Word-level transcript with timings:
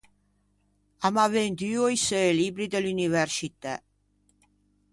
A 1.07 1.09
m’à 1.13 1.27
venduo 1.35 1.83
i 1.95 1.97
seu 2.05 2.29
libbri 2.39 2.65
de 2.73 2.79
l’universcitæ. 2.81 3.75